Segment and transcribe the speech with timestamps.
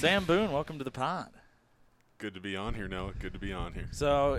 [0.00, 1.28] Sam Boone, welcome to the pod.
[2.16, 3.12] Good to be on here, Noah.
[3.18, 3.86] Good to be on here.
[3.92, 4.38] So,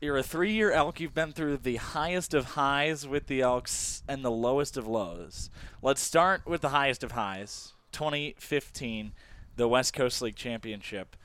[0.00, 1.00] you're a three-year elk.
[1.00, 5.50] You've been through the highest of highs with the Elks and the lowest of lows.
[5.82, 7.72] Let's start with the highest of highs.
[7.90, 9.12] 2015,
[9.56, 11.16] the West Coast League Championship.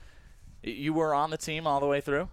[0.64, 2.30] You were on the team all the way through,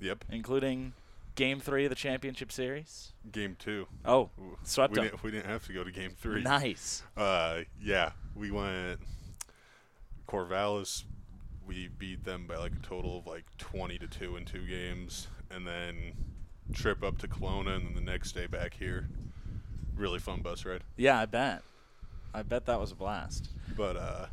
[0.00, 0.24] Yep.
[0.28, 0.92] including
[1.36, 3.12] Game Three of the championship series.
[3.30, 3.86] Game two.
[4.04, 4.30] Oh,
[4.64, 6.42] swept we didn't, we didn't have to go to game three.
[6.42, 7.04] Nice.
[7.16, 8.98] Uh, yeah, we went
[10.26, 11.04] Corvallis.
[11.66, 15.28] We beat them by like a total of like 20 to two in two games,
[15.50, 16.12] and then
[16.72, 19.08] trip up to Kelowna, and then the next day back here.
[19.96, 20.82] Really fun bus ride.
[20.96, 21.62] Yeah, I bet.
[22.34, 23.48] I bet that was a blast.
[23.76, 24.26] But uh,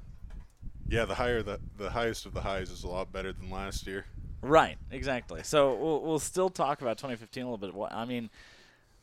[0.90, 3.88] yeah, the higher the the highest of the highs is a lot better than last
[3.88, 4.06] year.
[4.42, 5.42] Right, exactly.
[5.44, 7.92] So we'll we'll still talk about 2015 a little bit.
[7.92, 8.30] I mean,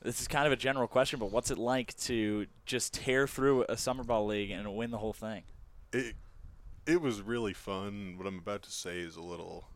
[0.02, 3.64] this is kind of a general question, but what's it like to just tear through
[3.68, 5.42] a summer ball league and win the whole thing?
[5.92, 6.14] It
[6.90, 8.14] it was really fun.
[8.18, 9.66] What I'm about to say is a little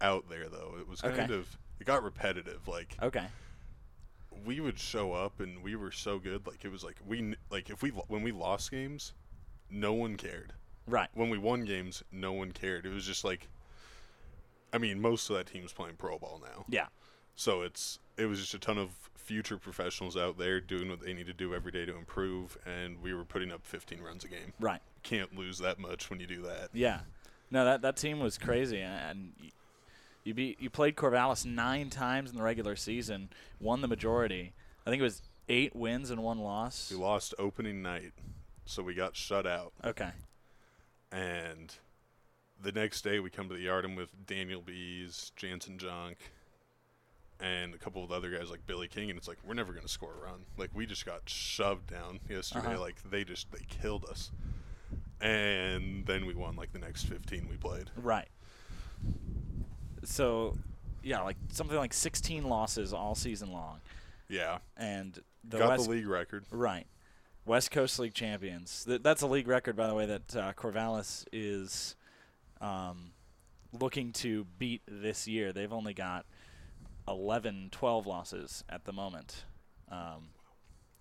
[0.00, 0.74] out there though.
[0.78, 1.34] It was kind Okay.
[1.34, 2.66] of it got repetitive.
[2.68, 3.26] Like Okay.
[4.44, 6.46] we would show up and we were so good.
[6.46, 9.14] Like it was like we like if we when we lost games,
[9.70, 10.52] no one cared.
[10.86, 11.08] Right.
[11.14, 12.84] When we won games, no one cared.
[12.86, 13.48] It was just like
[14.72, 16.64] I mean, most of that team's playing pro ball now.
[16.68, 16.86] Yeah.
[17.36, 21.14] So it's it was just a ton of future professionals out there doing what they
[21.14, 24.28] need to do every day to improve and we were putting up 15 runs a
[24.28, 24.52] game.
[24.58, 24.82] Right.
[25.02, 26.68] Can't lose that much when you do that.
[26.72, 27.00] Yeah.
[27.50, 29.32] No, that that team was crazy, and
[30.24, 33.28] you beat you played Corvallis nine times in the regular season,
[33.60, 34.52] won the majority.
[34.86, 36.90] I think it was eight wins and one loss.
[36.90, 38.12] We lost opening night,
[38.64, 39.72] so we got shut out.
[39.84, 40.10] Okay.
[41.10, 41.74] And
[42.60, 46.16] the next day, we come to the yard and with Daniel Bees, Janson Junk,
[47.38, 49.88] and a couple of other guys like Billy King, and it's like we're never gonna
[49.88, 50.46] score a run.
[50.56, 52.68] Like we just got shoved down yesterday.
[52.68, 52.80] Uh-huh.
[52.80, 54.30] Like they just they killed us.
[55.22, 57.90] And then we won like the next 15 we played.
[57.96, 58.28] Right.
[60.04, 60.56] So,
[61.02, 63.80] yeah, like something like 16 losses all season long,
[64.28, 66.44] Yeah, and the got West the league record.
[66.50, 66.86] right
[67.44, 68.84] West Coast League champions.
[68.84, 71.96] Th- that's a league record, by the way, that uh, Corvallis is
[72.60, 73.12] um,
[73.80, 75.52] looking to beat this year.
[75.52, 76.24] They've only got
[77.08, 79.44] 11, 12 losses at the moment.
[79.90, 80.28] Um,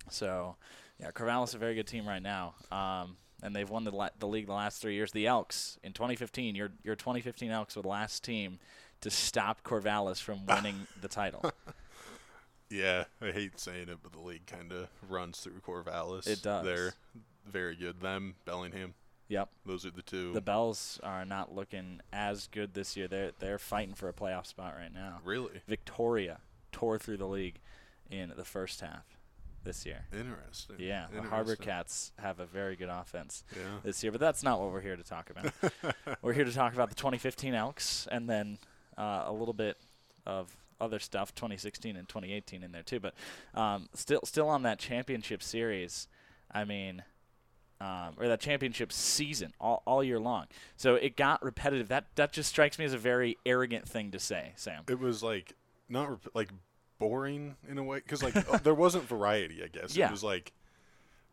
[0.10, 0.56] so,
[1.00, 2.56] yeah, Corvallis is a very good team right now.
[2.72, 5.12] Um, and they've won the, la- the league the last three years.
[5.12, 8.60] The Elks in 2015, your your 2015 Elks were the last team
[9.02, 11.44] to stop Corvallis from winning the title.
[12.70, 16.26] Yeah, I hate saying it, but the league kind of runs through Corvallis.
[16.26, 16.64] It does.
[16.66, 16.94] They're
[17.46, 18.00] very good.
[18.00, 18.94] Them, Bellingham,
[19.28, 19.50] Yep.
[19.66, 20.32] those are the two.
[20.32, 23.10] The Bells are not looking as good this year.
[23.10, 25.20] They're they're fighting for a playoff spot right now.
[25.26, 26.40] really Victoria
[26.72, 27.60] tore through the league
[28.10, 29.04] in the first half
[29.64, 30.06] this year.
[30.12, 30.76] interesting.
[30.80, 33.62] Yeah, the Harbor Cats have a very good offense Yeah.
[33.84, 35.54] this year, but that's not what we're here to talk about.
[36.22, 38.58] we're here to talk about the 2015 Elks and then
[38.98, 39.78] uh, a little bit
[40.26, 43.00] of other stuff, 2016 and 2018 in there too.
[43.00, 43.14] But
[43.54, 46.08] um, still, still on that championship series.
[46.52, 47.04] I mean,
[47.80, 50.46] um, or that championship season all, all year long.
[50.78, 51.88] So it got repetitive.
[51.88, 54.84] That that just strikes me as a very arrogant thing to say, Sam.
[54.90, 55.54] It was like
[55.90, 56.50] not rep- like
[57.02, 59.62] boring in a way because like uh, there wasn't variety.
[59.64, 60.08] I guess Yeah.
[60.08, 60.54] it was like,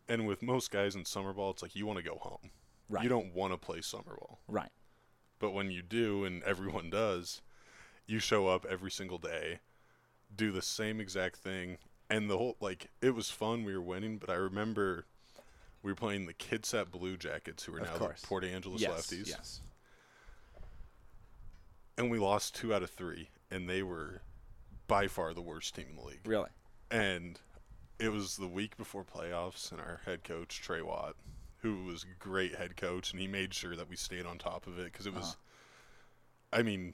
[0.07, 2.51] and with most guys in summer ball, it's like you want to go home.
[2.89, 3.03] Right.
[3.03, 4.71] You don't want to play summer ball, Right.
[5.39, 7.41] but when you do, and everyone does,
[8.07, 9.59] you show up every single day,
[10.35, 11.77] do the same exact thing,
[12.09, 13.63] and the whole like it was fun.
[13.63, 15.05] We were winning, but I remember.
[15.81, 18.19] We were playing the Kitsap Blue Jackets, who are Of now course.
[18.19, 18.91] the Port Angeles yes.
[19.07, 19.29] Lefties.
[19.29, 19.61] Yes.
[21.97, 24.21] and we lost two out of three, and they were
[24.89, 26.19] by far the worst team in the league.
[26.25, 26.49] Really.
[26.91, 27.39] And
[27.99, 31.15] it was the week before playoffs, and our head coach Trey Watt,
[31.61, 34.67] who was a great head coach, and he made sure that we stayed on top
[34.67, 36.59] of it because it was, Uh-huh.
[36.59, 36.93] I mean,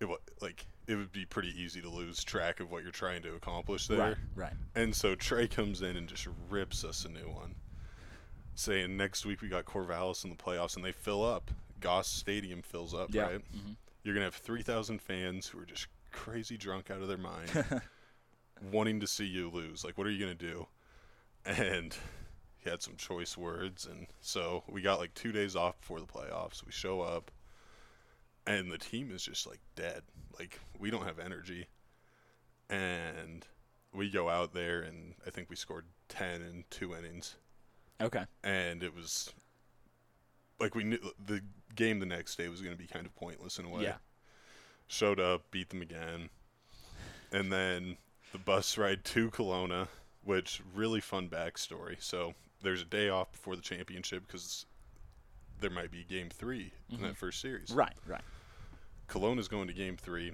[0.00, 3.22] it was like it would be pretty easy to lose track of what you're trying
[3.22, 3.98] to accomplish there.
[3.98, 4.16] Right.
[4.34, 4.52] Right.
[4.74, 7.54] And so Trey comes in and just rips us a new one,
[8.54, 11.50] saying next week we got Corvallis in the playoffs, and they fill up.
[11.80, 13.22] Goss Stadium fills up, Yeah.
[13.24, 13.40] right?
[13.50, 13.72] hmm
[14.02, 17.50] You're gonna have three thousand fans who are just crazy drunk out of their mind,
[18.72, 19.84] wanting to see you lose.
[19.84, 20.66] Like, what are you gonna do?
[21.44, 21.94] And
[22.58, 26.06] he had some choice words, and so we got like two days off before the
[26.06, 26.64] playoffs.
[26.64, 27.30] We show up,
[28.46, 30.02] and the team is just like dead.
[30.38, 31.66] Like we don't have energy,
[32.70, 33.44] and
[33.92, 37.36] we go out there, and I think we scored ten in two innings
[38.00, 38.24] Okay.
[38.42, 39.32] and it was
[40.58, 41.40] like we knew the
[41.74, 43.82] game the next day was going to be kind of pointless in a way.
[43.84, 43.96] Yeah.
[44.86, 46.28] Showed up, beat them again,
[47.32, 47.96] and then
[48.32, 49.88] the bus ride to Kelowna,
[50.22, 51.96] which really fun backstory.
[52.00, 54.66] So there's a day off before the championship because
[55.60, 57.70] there might be game 3 in that first series.
[57.70, 58.20] Right, right.
[59.08, 60.32] Kelowna is going to game three,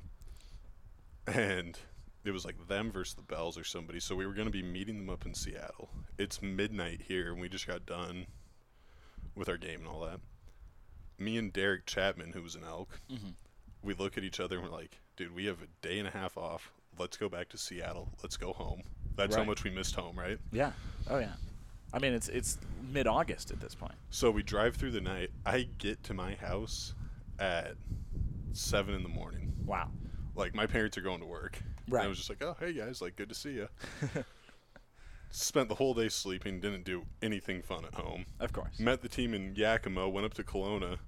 [1.26, 1.78] and
[2.24, 3.98] it was like them versus the Bells or somebody.
[4.00, 5.90] So we were going to be meeting them up in Seattle.
[6.18, 8.26] It's midnight here, and we just got done
[9.34, 10.20] with our game and all that.
[11.18, 13.34] Me and Derek Chapman, who was an Elk, Mhm.
[13.82, 16.10] We look at each other and we're like, dude, we have a day and a
[16.10, 16.72] half off.
[16.98, 18.08] Let's go back to Seattle.
[18.22, 18.82] Let's go home.
[19.16, 20.38] That's how much we missed home, right?
[20.52, 20.72] Yeah.
[21.08, 21.32] Oh yeah.
[21.92, 22.58] I mean, it's it's
[22.92, 23.94] mid August at this point.
[24.10, 25.30] So we drive through the night.
[25.46, 26.94] I get to my house
[27.38, 27.74] at
[28.52, 29.52] seven in the morning.
[29.64, 29.90] Wow.
[30.34, 31.58] like my parents are going to work.
[31.86, 32.04] And Right.
[32.04, 33.68] I was just like, oh, hey guys, like good to see you.
[35.32, 38.26] Spent the whole day sleeping, didn't do anything fun at home.
[38.40, 38.78] Of course.
[38.80, 40.98] Met the team in Yakima, went up to Kelowna,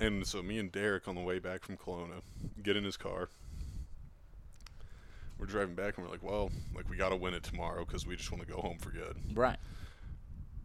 [0.00, 2.22] and so me and Derek on the way back from Kelowna
[2.62, 3.28] get in his car.
[5.38, 8.06] We're driving back and we're like, well, like we got to win it tomorrow because
[8.06, 9.16] we just want to go home for good.
[9.34, 9.56] Right.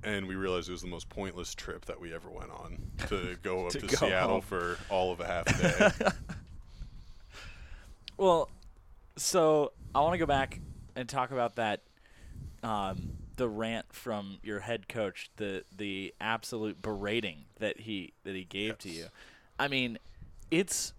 [0.03, 2.77] And we realized it was the most pointless trip that we ever went on
[3.07, 4.41] to go up To to, go Seattle home.
[4.41, 6.07] for all of a half day.
[8.17, 8.49] Well,
[9.15, 10.59] so I want to go back
[10.97, 11.79] and talk about that.
[12.63, 18.43] Um, the rant from your head coach, the the absolute berating that he that he
[18.43, 19.05] gave to you.
[19.57, 19.97] I mean,
[20.51, 20.93] it's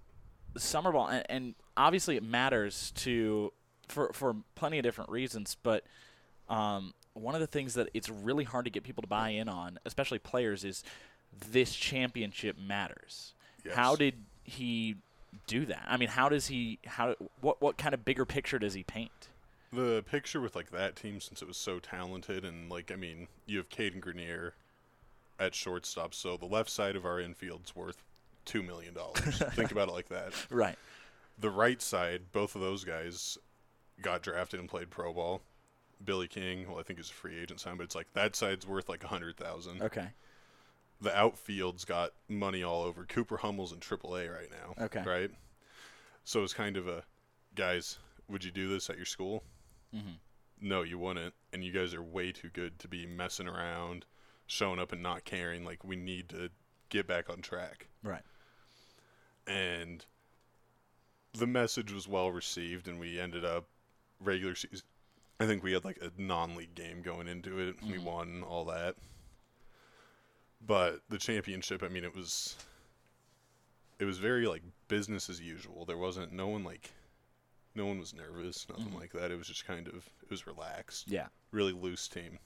[0.57, 3.53] summer ball, and, and obviously it matters to
[3.89, 5.57] for for plenty of different reasons.
[5.63, 5.85] But
[6.49, 9.47] um, one of the things that it's really hard to get people to buy in
[9.47, 10.83] on, especially players, is
[11.51, 13.35] this championship matters.
[13.75, 14.15] How did
[14.45, 14.97] he
[15.47, 15.85] do that?
[15.87, 16.79] I mean, how does he?
[16.87, 19.29] How what what kind of bigger picture does he paint?
[19.73, 23.29] The picture with like that team, since it was so talented, and like I mean,
[23.47, 24.55] you have Cadyn Grenier
[25.39, 28.03] at shortstop, so the left side of our infield's worth
[28.45, 29.39] two million dollars.
[29.55, 30.33] Think about it like that.
[30.51, 30.77] Right.
[31.39, 33.39] The right side, both of those guys
[34.03, 35.43] got drafted and played pro ball.
[36.05, 38.67] Billy King, well, I think he's a free agent sign, but it's like that side's
[38.67, 39.83] worth like a hundred thousand.
[39.83, 40.09] Okay.
[41.03, 43.05] The outfield's got money all over.
[43.05, 44.85] Cooper Hummel's in AAA right now.
[44.85, 45.03] Okay.
[45.03, 45.31] Right.
[46.25, 47.03] So it's kind of a,
[47.55, 49.43] guys, would you do this at your school?
[49.95, 50.19] Mhm.
[50.61, 51.35] no, you wouldn't.
[51.53, 54.05] And you guys are way too good to be messing around,
[54.47, 55.65] showing up and not caring.
[55.65, 56.51] Like, we need to
[56.91, 57.89] get back on track.
[58.03, 58.23] Right.
[59.47, 60.05] And
[61.33, 63.69] the message was well received, and we ended up
[64.21, 64.87] regular season.
[65.41, 67.81] I think we had like a non league game going into it.
[67.83, 68.03] We Mhm.
[68.05, 68.97] won all that.
[70.61, 72.57] But the championship, I mean, it was.
[73.99, 75.85] It was very like business as usual.
[75.85, 76.91] There wasn't no one like,
[77.75, 79.01] no one was nervous, nothing Mhm.
[79.01, 79.31] like that.
[79.31, 81.29] It was just kind of it was relaxed Yeah.
[81.51, 82.39] really loose team.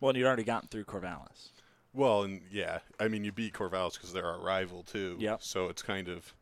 [0.00, 1.50] Well, and you'd already gotten through Corvallis.
[1.92, 5.16] Well, and yeah, I mean, you beat Corvallis because they're our rival too.
[5.20, 5.42] Yep.
[5.42, 6.34] So it's kind of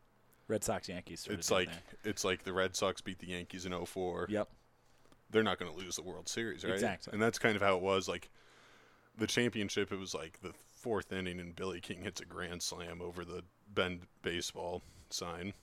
[0.48, 1.20] Red Sox Yankees.
[1.20, 1.68] sort it's like
[2.04, 4.26] it's like the Red Sox beat the Yankees in 04.
[4.28, 4.48] Yep.
[5.30, 6.74] They're not going to lose the World Series, right?
[6.74, 7.12] Exactly.
[7.14, 8.08] And that's kind of how it was.
[8.08, 8.30] Like
[9.16, 13.00] the championship, it was like the fourth inning, and Billy King hits a grand slam
[13.00, 15.54] over the Bend baseball sign,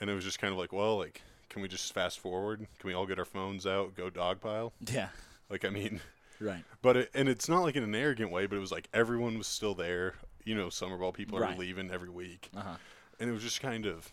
[0.00, 2.60] and it was just kind of like, well, like, can we just fast forward?
[2.78, 4.72] Can we all get our phones out, go dogpile?
[4.90, 5.08] Yeah.
[5.50, 6.00] Like, I mean.
[6.40, 6.62] Right.
[6.82, 9.38] But it, and it's not like in an arrogant way, but it was like everyone
[9.38, 10.14] was still there.
[10.44, 11.54] You know, summer ball people Right.
[11.56, 12.76] are leaving every week, Uh huh.
[13.18, 14.12] and it was just kind of.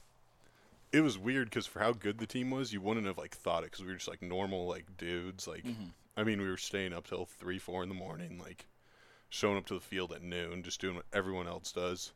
[0.92, 3.64] It was weird because for how good the team was, you wouldn't have like thought
[3.64, 5.48] it because we were just like normal like dudes.
[5.48, 5.92] Like, Mhm.
[6.18, 8.66] I mean, we were staying up till three, four in the morning, like
[9.30, 12.14] showing up to the field at noon, just doing what everyone else does.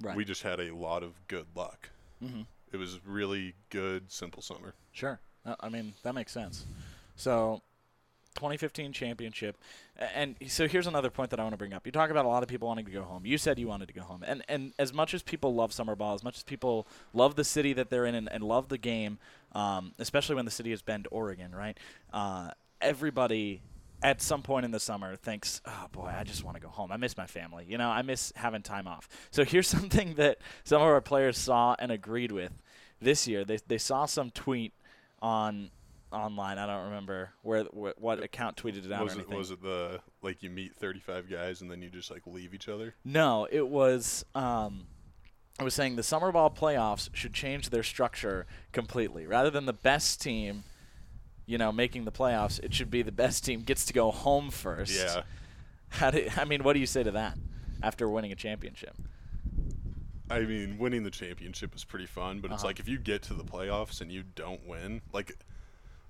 [0.00, 0.16] Right.
[0.16, 1.90] We just had a lot of good luck.
[2.22, 2.42] mm-hmm.
[2.72, 4.74] It was really good, simple summer.
[4.92, 5.20] Sure.
[5.60, 6.66] I mean, that makes sense.
[7.16, 7.62] So,
[8.38, 9.56] 2015 championship.
[10.14, 11.84] And so here's another point that I want to bring up.
[11.84, 13.26] You talk about a lot of people wanting to go home.
[13.26, 14.22] You said you wanted to go home.
[14.24, 17.44] And and as much as people love summer ball, as much as people love the
[17.44, 19.18] city that they're in and, and love the game,
[19.52, 21.76] um, especially when the city is Bend, Oregon, right?
[22.12, 23.60] Uh, everybody
[24.02, 26.92] at some point in the summer thinks, "Oh boy, I just want to go home.
[26.92, 27.64] I miss my family.
[27.68, 31.38] You know, I miss having time off." So here's something that some of our players
[31.38, 32.52] saw and agreed with
[33.00, 33.44] this year.
[33.44, 34.72] They they saw some tweet
[35.20, 35.70] on
[36.12, 36.58] online.
[36.58, 39.62] I don't remember where wh- what account tweeted it out was or it was it
[39.62, 42.94] the like you meet 35 guys and then you just like leave each other?
[43.04, 44.24] No, it was.
[44.34, 44.86] Um,
[45.60, 49.26] I was saying the summer ball playoffs should change their structure completely.
[49.26, 50.62] Rather than the best team,
[51.48, 54.50] you know, making the playoffs, it should be the best team gets to go home
[54.50, 54.94] first.
[54.94, 55.22] Yeah.
[55.88, 57.38] How do, I mean, what do you say to that
[57.82, 58.94] after winning a championship?
[60.30, 62.66] I mean, winning the championship is pretty fun, but it's Uh-huh.
[62.68, 65.32] like if you get to the playoffs and you don't win, like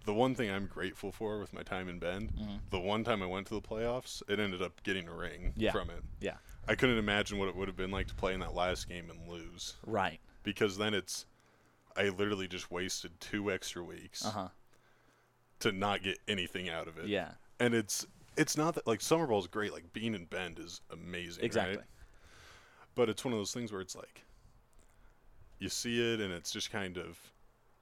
[0.05, 2.59] the one thing I'm grateful for with my time in Bend, Mhm.
[2.71, 5.71] the one time I went to the playoffs, it ended up getting a ring Yeah.
[5.71, 6.03] from it.
[6.21, 6.39] Yeah.
[6.67, 9.09] I couldn't imagine what it would have been like to play in that last game
[9.09, 10.21] and lose Right.
[10.43, 11.27] because then it's
[11.97, 14.49] I literally just wasted two extra weeks Uh huh.
[15.61, 17.07] To not get anything out of it.
[17.07, 17.33] Yeah.
[17.61, 20.81] And it's it's not that like summer ball is great, like being in Bend is
[20.93, 21.77] amazing, Exactly.
[21.77, 21.85] right?
[22.95, 24.23] But it's one of those things where it's like
[25.59, 27.19] you see it and it's just kind of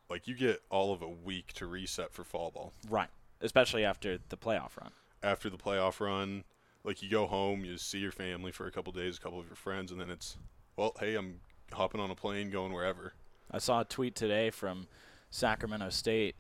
[0.09, 2.73] like you get all of a week to reset for fall ball.
[2.89, 3.09] Right.
[3.41, 4.93] Especially after the playoff run.
[5.23, 6.45] After the playoff run,
[6.85, 9.47] like you go home, you see your family for a couple days, a couple of
[9.47, 10.39] your friends, and then it's
[10.77, 11.41] well, hey, I'm
[11.73, 13.15] hopping on a plane going wherever.
[13.51, 14.87] I saw a tweet today from
[15.31, 16.37] Sacramento State.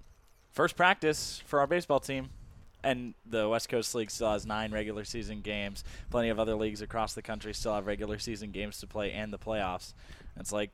[0.56, 2.30] First practice for our baseball team.
[2.82, 5.84] And the West Coast League still has nine regular season games.
[6.08, 9.30] Plenty of other leagues across the country still have regular season games to play and
[9.30, 9.92] the playoffs.
[10.40, 10.70] It's like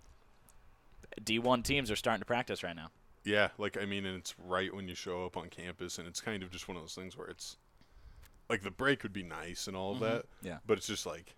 [1.21, 2.91] D1 teams are starting to practice right now.
[3.25, 6.21] Yeah, like I mean, and it's right when you show up on campus, and it's
[6.21, 7.57] kind of just one of those things where it's
[8.49, 10.05] like the break would be nice and all of mm-hmm.
[10.05, 10.59] that, Yeah.
[10.65, 11.35] but it's just like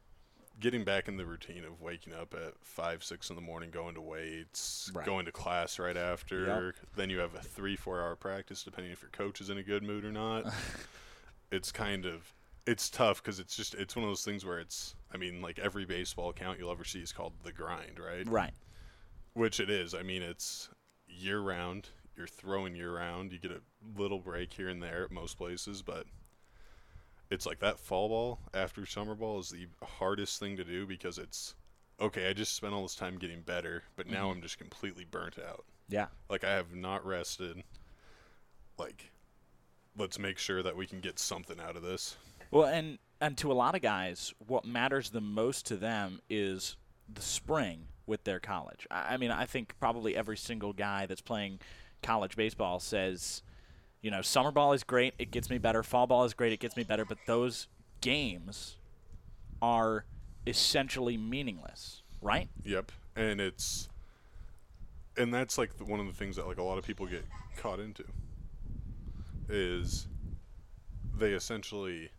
[0.60, 3.94] getting back in the routine of waking up at five, six in the morning, going
[3.94, 5.04] to weights, Right.
[5.04, 6.74] going to class right after.
[6.96, 9.62] Then you have a three, four hour practice, depending if your coach is in a
[9.62, 10.52] good mood or not.
[11.50, 12.32] it's kind of
[12.66, 15.58] it's tough because it's just it's one of those things where it's I mean like
[15.58, 18.26] every baseball account you'll ever see is called the grind, right?
[18.26, 18.54] Right.
[19.34, 19.94] Which it is.
[19.94, 20.68] I mean it's
[21.08, 21.88] year round.
[22.16, 23.32] You're throwing year round.
[23.32, 23.60] You get a
[23.96, 26.06] little break here and there at most places, but
[27.30, 31.18] it's like that fall ball after summer ball is the hardest thing to do because
[31.18, 31.54] it's
[32.00, 32.28] okay.
[32.28, 34.32] I just spent all this time getting better, but now Mhm.
[34.36, 35.64] I'm just completely burnt out.
[35.88, 36.08] Yeah.
[36.28, 37.62] Like I have not rested.
[38.78, 39.10] Like
[39.96, 42.16] let's make sure that we can get something out of this.
[42.50, 46.76] Well, and and to a lot of guys, what matters the most to them is
[47.12, 48.86] the spring with their college.
[48.90, 51.60] I, I mean, I think probably every single guy that's playing
[52.02, 53.42] college baseball says,
[54.04, 55.82] you know, summer ball is great, it gets me better.
[55.82, 57.06] Fall ball is great, it gets me better.
[57.06, 57.68] But those
[58.02, 58.76] games
[59.62, 60.04] are
[60.46, 62.50] essentially meaningless, right?
[62.64, 63.88] Yep, and it's
[65.16, 67.24] and that's like the, one of the things that like a lot of people get
[67.56, 68.04] caught into
[69.48, 70.06] is
[71.16, 72.10] they essentially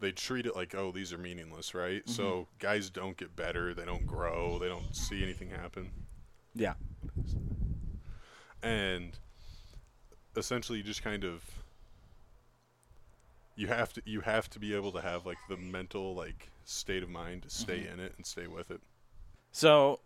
[0.00, 2.02] they treat it like oh these are meaningless, right?
[2.08, 2.42] So mm-hmm.
[2.58, 5.92] guys don't get better, they don't grow, they don't see anything happen,
[6.56, 6.74] Yeah.
[8.60, 9.16] and
[10.38, 11.42] essentially you just kind of
[13.56, 17.02] you have to you have to be able to have like the mental like state
[17.02, 18.80] of mind to stay in it and stay with it.
[19.52, 20.00] So,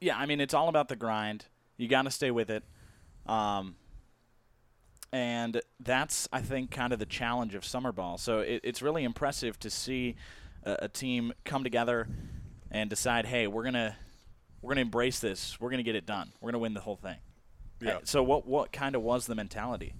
[0.00, 1.46] yeah, I mean, it's all about the grind.
[1.76, 2.62] You got to stay with it.
[3.26, 3.76] Um,
[5.12, 8.18] and that's, I think, kind of the challenge of summer ball.
[8.18, 10.16] So it, it's really impressive to see
[10.64, 12.06] a, a team come together
[12.70, 13.96] and decide, hey, we're gonna
[14.60, 15.60] we're gonna embrace this.
[15.60, 16.32] We're gonna get it done.
[16.40, 17.16] We're gonna win the whole thing.
[17.82, 17.96] Yeah.
[17.96, 19.94] Uh, So what what kind of was the mentality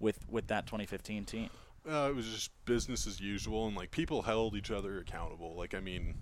[0.00, 1.50] with with that 2015 team?
[1.88, 5.54] Uh, it was just business as usual, and like people held each other accountable.
[5.54, 6.14] Like, I mean,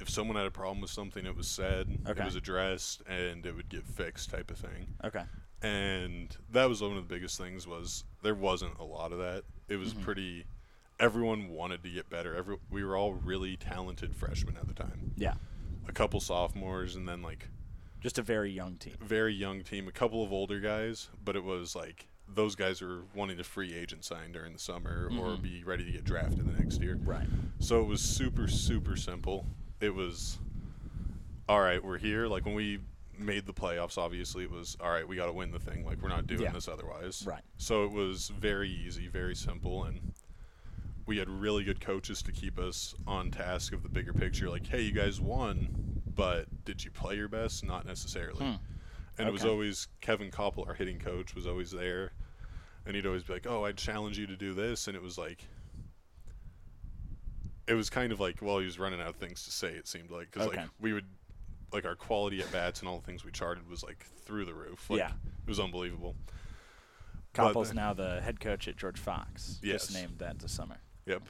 [0.00, 2.22] if someone had a problem with something, it was said, Okay.
[2.22, 4.94] it was addressed, and it would get fixed, type of thing.
[5.04, 5.24] Okay.
[5.60, 7.66] And that was one of the biggest things.
[7.66, 9.44] Was there wasn't a lot of that.
[9.68, 10.02] It was Mhm.
[10.02, 10.44] pretty.
[11.00, 12.34] Everyone wanted to get better.
[12.34, 15.12] Every we were all really talented freshmen at the time.
[15.16, 15.34] Yeah.
[15.88, 17.48] A couple sophomores, and then like
[18.04, 18.92] Just a very young team.
[19.00, 19.88] very young team.
[19.88, 23.72] A couple of older guys, but it was like those guys were wanting to free
[23.74, 25.42] agent sign during the summer or Mhm.
[25.42, 26.96] be ready to get drafted the next year.
[27.02, 27.26] Right.
[27.60, 29.46] So it was super, super simple.
[29.80, 30.38] It was,
[31.48, 32.26] all right, we're here.
[32.28, 32.80] Like when we
[33.18, 35.86] made the playoffs, obviously it was, all right, we got to win the thing.
[35.86, 36.52] Like we're not doing Yeah.
[36.52, 37.24] this otherwise.
[37.26, 37.42] Right.
[37.56, 40.12] So it was very easy, very simple, and
[41.06, 44.50] we had really good coaches to keep us on task of the bigger picture.
[44.50, 47.64] Like, hey, you guys won, but did you play your best?
[47.64, 48.44] Not necessarily.
[48.44, 48.54] Hmm.
[49.18, 52.12] And it was always Kevin Koppel, our hitting coach, was always there,
[52.84, 55.16] and he'd always be like, "Oh, I'd challenge you to do this," and it was
[55.16, 55.44] like,
[57.66, 59.68] it was kind of like, well, he was running out of things to say.
[59.68, 60.60] It seemed like because Okay.
[60.62, 61.06] like we would,
[61.72, 64.54] like our quality at bats and all the things we charted was like through the
[64.54, 64.90] roof.
[64.90, 65.12] Like, Yeah.
[65.12, 66.14] it was unbelievable.
[67.32, 69.58] But Koppel's the- now the head coach at George Fox.
[69.62, 69.86] Yes.
[69.88, 70.76] Just named that this summer.
[71.06, 71.22] Yep.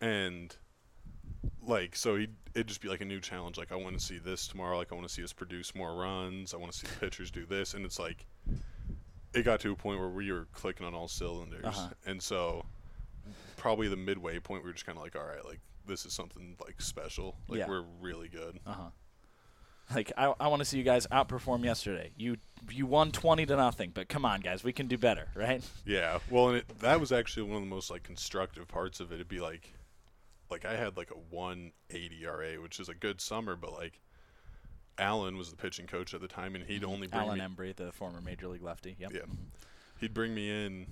[0.00, 0.54] And
[1.62, 3.58] like so he'd it'd just be like a new challenge.
[3.58, 4.76] Like I want to see this tomorrow.
[4.78, 6.54] Like I want to see us produce more runs.
[6.54, 7.74] I want to see the pitchers do this.
[7.74, 8.26] And it's like
[9.34, 11.64] it got to a point where we were clicking on all cylinders.
[11.64, 11.88] Uh-huh.
[12.06, 12.64] And so
[13.56, 16.12] probably the midway point we were just kind of like, all right, like this is
[16.12, 17.36] something like special.
[17.48, 17.68] Like Yeah.
[17.68, 18.60] we're really good.
[18.66, 18.82] Uh huh.
[19.94, 22.12] Like I, I want to see you guys outperform yesterday.
[22.16, 22.36] You
[22.70, 25.62] you won twenty to nothing, but come on, guys, we can do better, right?
[25.84, 26.20] Yeah.
[26.30, 29.16] Well, and it, that was actually one of the most like constructive parts of it.
[29.16, 29.74] It'd be like,
[30.50, 34.00] like I had like a 180 RA, which is a good summer, but like
[34.98, 36.90] Alan was the pitching coach at the time, and he'd mm-hmm.
[36.90, 38.96] only bring Alan me, Embree, the former major league lefty.
[38.98, 39.12] Yep.
[39.14, 39.20] Yeah.
[40.00, 40.86] he'd bring me in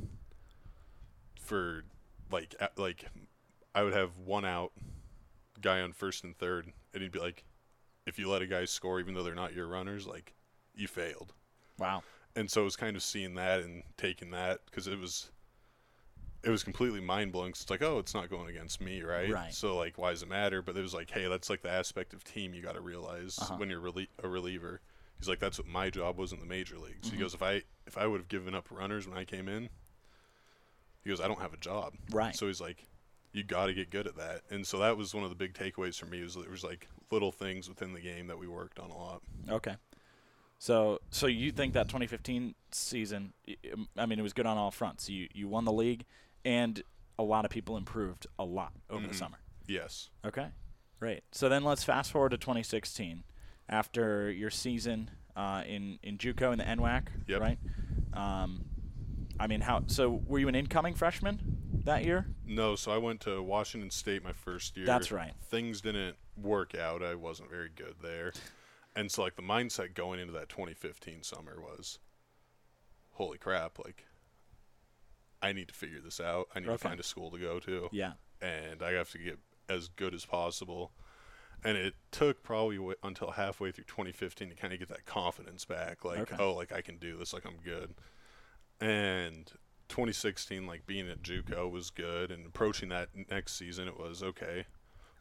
[1.41, 1.85] for
[2.31, 3.05] like like
[3.75, 4.73] I would have one out,
[5.61, 7.45] guy on first and third, and he'd be like,
[8.07, 10.35] if you let a guy score even though they're not your runners, like
[10.75, 11.33] you failed.
[11.79, 12.03] Wow.
[12.37, 15.31] and so it was kind of seeing that and taking that because it was
[16.45, 17.51] it was completely mind blowing.
[17.51, 19.31] It's like, oh, it's not going against me, right?
[19.31, 19.55] Right.
[19.55, 20.61] So like, why does it matter?
[20.63, 23.39] But it was like, hey, that's like the aspect of team you got to realize
[23.41, 23.57] Uh-huh.
[23.57, 24.81] when you're relie- a reliever.
[25.19, 27.09] He's like, that's what my job was in the major leagues.
[27.09, 27.13] Mhm.
[27.13, 29.69] He goes, if I if I would have given up runners when I came in,
[31.05, 31.95] he goes, I don't have a job.
[32.11, 32.35] Right.
[32.35, 32.85] So he's like,
[33.33, 34.43] you got to get good at that.
[34.51, 36.23] And so that was one of the big takeaways for me.
[36.23, 39.23] Was there was like little things within the game that we worked on a lot.
[39.49, 39.77] Okay.
[40.59, 43.33] So so you think that 2015 season?
[43.49, 43.57] i-
[43.97, 45.09] I mean, it was good on all fronts.
[45.09, 46.05] You you won the league,
[46.45, 46.83] and
[47.19, 49.19] a lot of people improved a lot over the Mhm.
[49.19, 49.39] summer.
[49.67, 50.11] Yes.
[50.25, 50.49] Okay,
[50.99, 51.23] great.
[51.33, 53.25] So then let's fast forward to 2016,
[53.69, 57.41] after your season uh, in in JUCO in the NWAC, Yep.
[57.41, 57.59] right?
[58.13, 58.67] Um,
[59.41, 59.85] I mean, how?
[59.87, 62.27] So were you an incoming freshman that year?
[62.45, 64.85] No, so I went to Washington State my first year.
[64.85, 65.33] That's right.
[65.41, 67.03] Things didn't work out.
[67.03, 68.33] I wasn't very good there.
[68.95, 71.99] And so like the mindset going into that 2015 summer was
[73.13, 74.05] holy crap, like
[75.43, 76.49] I need to figure this out.
[76.55, 76.77] I need Okay.
[76.77, 78.13] to find a school to go to Yeah.
[78.41, 80.93] and I have to get as good as possible.
[81.65, 85.65] And it took probably w- until halfway through 2015 to kind of get that confidence
[85.65, 86.05] back.
[86.05, 86.37] Like, Okay.
[86.39, 87.33] oh, like I can do this.
[87.33, 87.95] Like I'm good.
[88.81, 89.51] And
[89.89, 94.67] 2016, like being at JUCO was good, and approaching that next season, it was okay.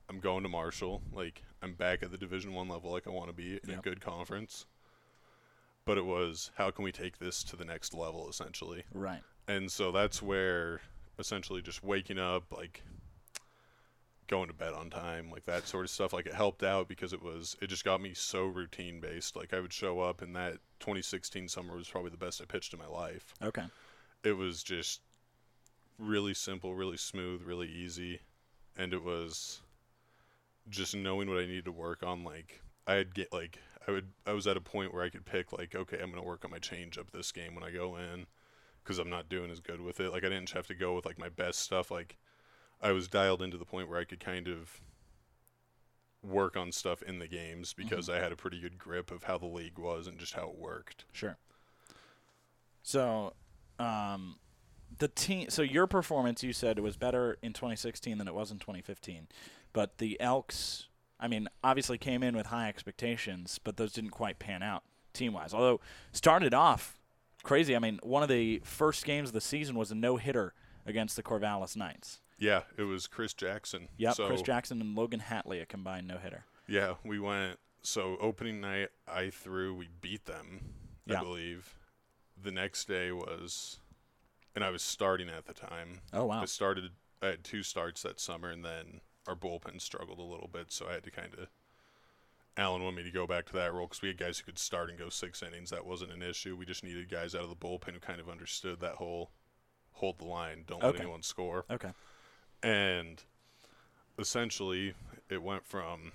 [0.09, 1.03] I'm going to Marshall.
[1.11, 3.77] Like I'm back at the Division One level, like I want to be in a
[3.81, 4.65] good conference.
[5.85, 9.23] But it was how can we take this to the next level, essentially Right.
[9.47, 10.81] And so that's where
[11.19, 12.83] essentially just waking up like
[14.27, 17.11] going to bed on time like that sort of stuff like it helped out because
[17.11, 19.35] it was it just got me so routine based.
[19.35, 22.73] Like i would show up and that 2016 summer was probably the best i pitched
[22.73, 23.33] in my life.
[23.43, 23.65] Okay.
[24.23, 25.01] it was just
[25.99, 28.19] really simple really smooth really easy.
[28.77, 29.61] And it was
[30.69, 34.31] just knowing what i needed to work on like i'd get like i would i
[34.31, 36.51] was at a point where i could pick like okay i'm going to work on
[36.51, 38.25] my change up this game when i go in
[38.83, 41.05] because i'm not doing as good with it like i didn't have to go with
[41.05, 42.17] like my best stuff like
[42.81, 44.81] i was dialed into the point where i could kind of
[46.23, 49.37] work on stuff in the games because i had a pretty good grip of how
[49.37, 51.37] the league was and just how it worked Sure.
[52.83, 53.33] So,
[53.79, 54.37] um,
[54.97, 55.49] the team.
[55.49, 59.27] So your performance, you said, was better in 2016 than it was in 2015,
[59.73, 60.87] but the Elks.
[61.19, 65.33] I mean, obviously came in with high expectations, but those didn't quite pan out team
[65.33, 65.53] wise.
[65.53, 65.79] Although
[66.11, 66.99] started off
[67.43, 67.75] crazy.
[67.75, 70.53] I mean, one of the first games of the season was a no hitter
[70.85, 72.19] against the Corvallis Knights.
[72.39, 76.17] yeah it was chris jackson Yep, so Chris Jackson and Logan Hatley, a combined no
[76.17, 76.45] hitter.
[76.67, 77.59] Yeah, we went.
[77.83, 79.75] So opening night, I threw.
[79.75, 80.73] We beat them,
[81.05, 81.19] Yeah.
[81.19, 81.75] I believe.
[82.41, 83.79] The next day was,
[84.55, 86.01] and I was starting at the time.
[86.13, 86.41] Oh wow.
[86.41, 86.91] I started.
[87.21, 90.87] I had two starts that summer, and then our bullpen struggled a little bit, so
[90.89, 91.47] I had to kind of.
[92.57, 94.59] Alan wanted me to go back to that role because we had guys who could
[94.59, 95.69] start and go six innings.
[95.69, 96.55] That wasn't an issue.
[96.55, 99.31] We just needed guys out of the bullpen who kind of understood that whole
[99.93, 101.65] hold the line, don't let anyone score.
[101.69, 101.91] Okay.
[102.63, 103.23] And
[104.17, 104.93] essentially,
[105.29, 106.11] it went from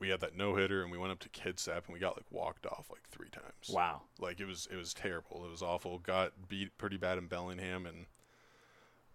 [0.00, 2.26] we had that no hitter, and we went up to Kitsap, and we got like
[2.30, 3.68] walked off like three times.
[3.70, 4.02] Wow.
[4.18, 5.44] Like it was it was terrible.
[5.44, 5.98] It was awful.
[5.98, 8.06] Got beat pretty bad in Bellingham, and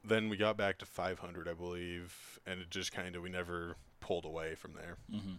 [0.03, 3.77] then we got back to 500, I believe, and it just kind of we never
[4.01, 4.97] pulled away from there.
[5.09, 5.35] hmm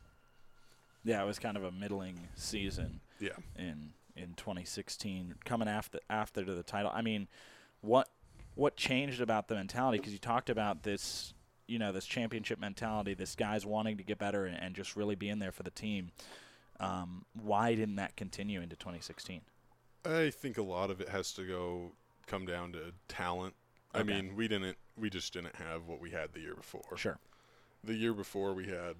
[1.04, 3.00] Yeah, it was kind of a middling season.
[3.20, 3.30] Yeah.
[3.56, 7.26] in in 2016 coming after after to the title i mean
[7.80, 8.08] what
[8.54, 11.32] what changed about the mentality because you talked about this
[11.66, 15.14] you know this championship mentality this guys wanting to get better and, and just really
[15.14, 16.10] be in there for the team
[16.80, 19.40] um, why didn't that continue into 2016
[20.04, 21.92] I think a lot of it has to go
[22.26, 23.54] come down to talent.
[23.94, 26.96] I mean, we didn't we just didn't have what we had the year before.
[26.96, 27.18] sure
[27.82, 28.96] the year before we had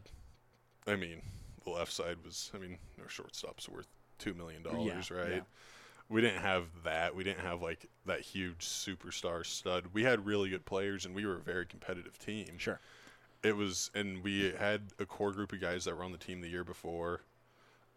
[0.87, 1.23] I mean,
[1.65, 3.87] the left side was I mean, our shortstop's worth
[4.19, 5.33] two million dollars, Yeah, right?
[5.35, 5.41] yeah.
[6.09, 7.15] We didn't have that.
[7.17, 9.87] We didn't have like that huge superstar stud.
[9.93, 12.59] We had really good players and we were a very competitive team.
[12.59, 12.79] sure
[13.43, 16.41] It was and we had a core group of guys that were on the team
[16.43, 17.23] the year before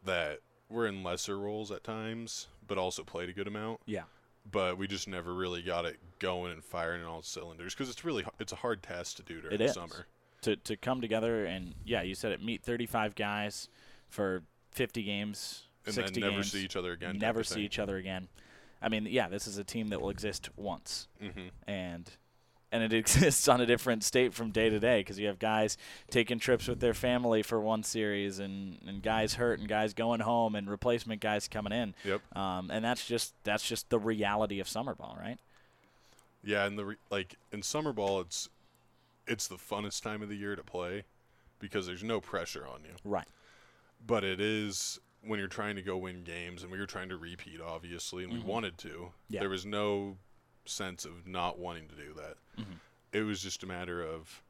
[0.06, 3.82] that were in lesser roles at times, but also played a good amount.
[3.86, 4.04] yeah
[4.50, 8.06] But we just never really got it going and firing on all cylinders because it's
[8.06, 9.74] really it's a hard task to do during It the is.
[9.74, 10.08] summer.
[10.42, 13.70] To to come together and yeah you said it meet 35 guys
[14.10, 16.52] for 50 games and 60 then never games.
[16.52, 17.18] see each other again.
[17.18, 18.28] never see each other again.
[18.82, 21.08] I mean yeah this is a team that will exist once.
[21.20, 22.10] Hmm and
[22.72, 25.78] and it exists on a different state from day to day because you have guys
[26.12, 30.20] taking trips with their family for one series and, and guys hurt and guys going
[30.20, 31.96] home and replacement guys coming in.
[32.04, 32.22] Yep.
[32.36, 35.40] um, and that's just that's just the reality of summer ball right?
[36.44, 38.50] Yeah, and the re- like in summer ball, it's
[39.28, 41.04] it's the funnest time of the year to play
[41.60, 42.94] because there's no pressure on you.
[43.04, 43.28] right
[44.06, 47.18] But it is when you're trying to go win games, and we were trying to
[47.18, 48.38] repeat, obviously, and Mhm.
[48.38, 49.12] we wanted to.
[49.30, 49.40] Yeah.
[49.42, 50.18] There was no
[50.66, 52.38] sense of not wanting to do that.
[52.58, 52.80] Mhm.
[53.12, 54.44] It was just a matter of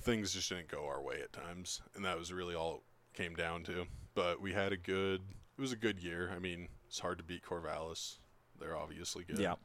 [0.00, 3.34] things just didn't go our way at times, and that was really all it came
[3.34, 3.86] down to.
[4.14, 5.22] But we had a good.
[5.56, 6.30] It was a good year.
[6.30, 8.18] I mean, it's hard to beat Corvallis.
[8.58, 9.38] They're obviously good.
[9.38, 9.56] Yeah.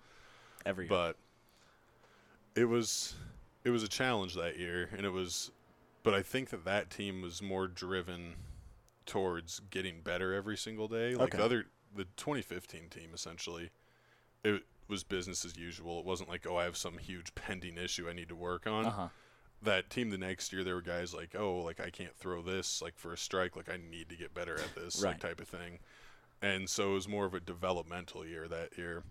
[0.65, 0.89] Every year.
[0.89, 1.17] But
[2.55, 3.15] it was
[3.67, 5.51] it was a challenge that year, and it was.
[6.03, 8.35] But I think that that team was more driven
[9.05, 11.15] towards getting better every single day.
[11.15, 11.37] Like Okay.
[11.37, 13.71] the other, the 2015 team essentially,
[14.43, 15.99] it was business as usual.
[15.99, 18.85] It wasn't like, oh, I have some huge pending issue I need to work on.
[18.85, 19.07] Uh-huh.
[19.63, 22.81] That team the next year, there were guys like, oh, like I can't throw this
[22.81, 23.55] like for a strike.
[23.57, 25.11] Like I need to get better at this Right.
[25.11, 25.79] like type of thing.
[26.41, 29.03] And so it was more of a developmental year that year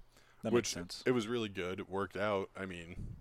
[0.44, 1.02] That which makes sense.
[1.04, 1.78] it was really good.
[1.80, 2.48] It worked out.
[2.58, 3.16] I mean,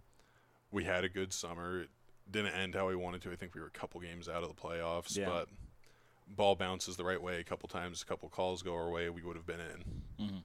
[0.76, 1.82] we had a good summer.
[1.84, 1.90] It
[2.30, 3.32] didn't end how we wanted to.
[3.32, 5.26] I think we were a couple games out of the playoffs, Yeah.
[5.28, 5.48] but
[6.28, 9.22] ball bounces the right way a couple times, a couple calls go our way, we
[9.24, 10.28] would have been in.
[10.28, 10.38] hmm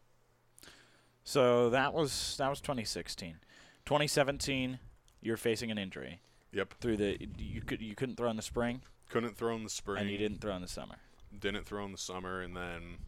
[1.25, 3.37] So that was that was 2016.
[3.87, 4.79] 2017,
[5.21, 6.21] you're facing an injury
[6.53, 6.75] Yep.
[6.81, 10.03] through the you could you couldn't throw in the spring Couldn't throw in the spring.
[10.03, 10.97] and you didn't throw in the summer.
[11.37, 12.99] Didn't throw in the summer, and then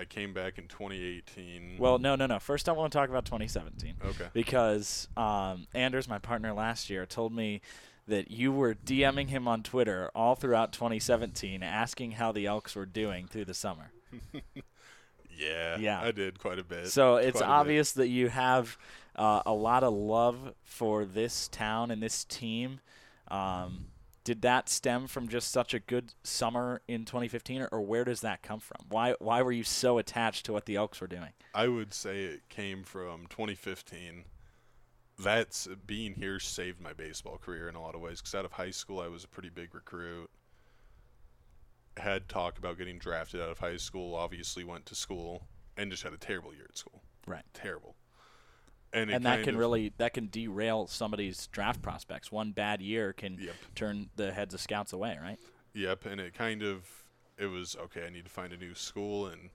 [0.00, 1.76] I came back in 2018.
[1.78, 2.38] Well, no, no, no.
[2.38, 4.28] First, I want to talk about 2017 okay.
[4.32, 7.60] because um, Anders, my partner last year, told me
[8.08, 12.86] that you were DMing him on Twitter all throughout 2017, asking how the Elks were
[12.86, 13.92] doing through the summer.
[15.40, 15.78] Yeah.
[15.78, 16.02] Yeah.
[16.02, 16.88] I did quite a bit.
[16.88, 17.48] So it's a bit.
[17.48, 18.76] obvious that you have
[19.16, 22.80] uh, a lot of love for this town and this team.
[23.28, 23.86] Um,
[24.24, 28.20] did that stem from just such a good summer in 2015, or, or where does
[28.20, 28.86] that come from?
[28.88, 31.30] Why why were you so attached to what the Elks were doing?
[31.54, 34.24] I would say it came from 2015.
[35.18, 38.20] That's being here saved my baseball career in a lot of ways.
[38.20, 40.30] Because out of high school, I was a pretty big recruit.
[41.96, 44.14] Had talk about getting drafted out of high school.
[44.14, 47.02] Obviously, went to school and just had a terrible year at school.
[47.26, 47.44] Right.
[47.52, 47.96] Terrible.
[48.92, 52.32] And, and that can of- really that can derail somebody's draft prospects.
[52.32, 53.54] One bad year can Yep.
[53.74, 55.38] turn the heads of scouts away, right?
[55.74, 56.84] Yep, and it kind of
[57.38, 58.04] it was okay.
[58.06, 59.50] I need to find a new school, and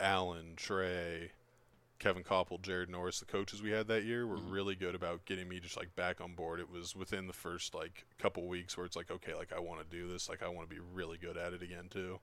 [0.00, 1.32] Alan, Trey,
[1.98, 4.50] Kevin Koppel, Jared Norris, the coaches we had that year were Mhm.
[4.52, 6.58] really good about getting me just like back on board.
[6.60, 9.80] It was within the first like couple weeks where it's like okay, like I want
[9.88, 12.20] to do this, like I want to be really good at it again too,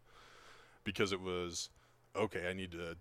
[0.85, 1.69] because it was
[2.15, 2.49] okay.
[2.49, 2.97] I need to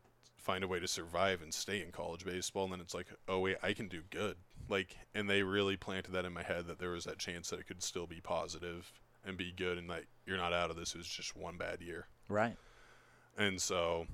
[0.49, 3.39] find a way to survive and stay in college baseball, and then it's like oh
[3.41, 4.37] wait, I can do good.
[4.67, 7.61] Like, and they really planted that in my head that there was that chance that
[7.61, 8.91] it could still be positive
[9.27, 10.95] and be good, and that you're not out of this.
[10.95, 12.07] It was just one bad year.
[12.31, 12.57] Right.
[13.37, 14.07] And so,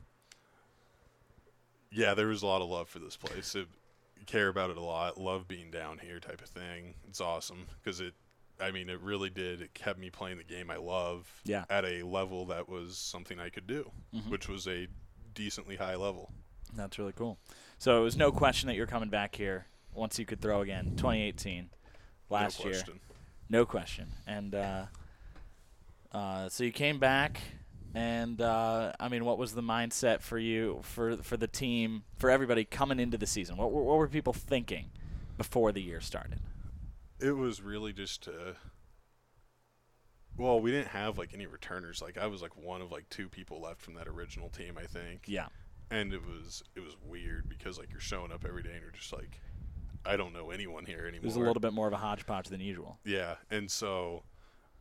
[1.93, 3.55] yeah, there was a lot of love for this place.
[3.55, 3.69] It,
[4.27, 5.19] care about it a lot.
[5.21, 6.95] Love being down here, type of thing.
[7.09, 8.15] It's awesome because it.
[8.61, 9.61] I mean, it really did.
[9.61, 11.65] It kept me playing the game I love Yeah.
[11.71, 14.31] at a level that was something I could do, Mhm.
[14.31, 14.87] which was a
[15.35, 16.31] decently high level.
[16.75, 17.39] That's really cool.
[17.79, 20.95] So it was no question that you're coming back here once you could throw again.
[20.97, 21.71] 2018,
[22.31, 22.83] last no year.
[23.49, 24.09] No question.
[24.27, 24.85] And uh,
[26.13, 27.41] uh, so you came back,
[27.95, 32.31] and uh, I mean, what was the mindset for you, for for the team, for
[32.31, 33.57] everybody coming into the season?
[33.57, 34.91] What, were- what were people thinking
[35.37, 36.41] before the year started?
[37.21, 38.57] It was really just to.
[40.37, 42.03] Well, we didn't have like any returners.
[42.03, 44.87] Like I was like one of like two people left from that original team, I
[44.87, 45.23] think.
[45.27, 45.47] Yeah.
[45.91, 48.91] and it was it was weird because like you're showing up every day and you're
[48.91, 49.41] just like
[50.07, 51.23] I don't know anyone here anymore.
[51.23, 52.99] It was a little bit more of a hodgepodge than usual.
[53.05, 54.25] yeah, and so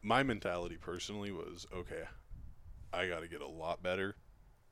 [0.01, 2.03] my mentality personally was okay,
[2.91, 4.15] I got to get a lot better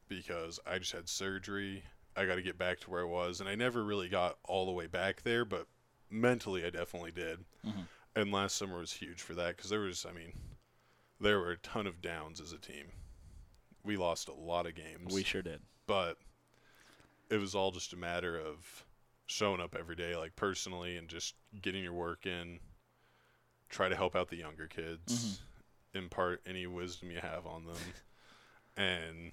[0.09, 1.83] because I just had surgery.
[2.17, 4.65] I got to get back to where I was, and I never really got all
[4.65, 5.67] the way back there, but
[6.09, 7.45] mentally I definitely did.
[7.65, 7.87] Mhm.
[8.13, 10.33] And last summer was huge for that because there was, I mean,
[11.21, 12.87] there were a ton of downs as a team.
[13.83, 15.61] We lost a lot of games We sure did.
[15.87, 16.17] but
[17.29, 18.85] it was all just a matter of
[19.27, 22.59] showing up every day like personally and just getting your work in
[23.69, 25.39] try to help out the younger kids
[25.93, 25.99] mm-hmm.
[25.99, 27.77] impart any wisdom you have on them
[28.75, 29.31] and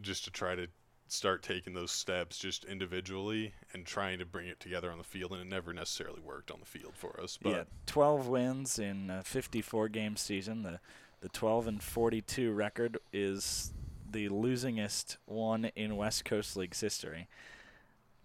[0.00, 0.66] just to try to
[1.10, 5.32] start taking those steps just individually and trying to bring it together on the field
[5.32, 9.10] and it never necessarily worked on the field for us but yeah, 12 wins in
[9.10, 10.62] a 54 game season.
[10.62, 10.80] The
[11.20, 13.72] the 12 and 42 record is
[14.10, 17.28] the losingest one in West Coast League's history.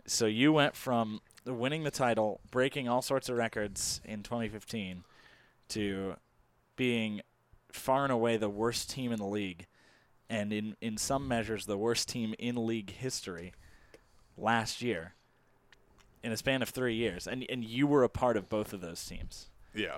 [0.06, 5.04] So you went from winning the title, breaking all sorts of records in 2015
[5.70, 6.16] to
[6.76, 7.22] being
[7.72, 9.66] far and away the worst team in the league
[10.34, 13.54] and in in some measures the worst team in league history
[14.38, 15.14] last year
[16.24, 17.28] in a span of 3 years.
[17.28, 19.50] And and you were a part of both of those teams.
[19.74, 19.98] yeah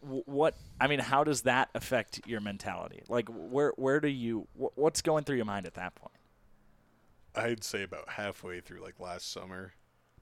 [0.00, 3.02] what I mean, how does that affect your mentality?
[3.08, 6.12] Like, where where do you wh- what's going through your mind at that point?
[7.34, 9.72] I'd say about halfway through like last summer,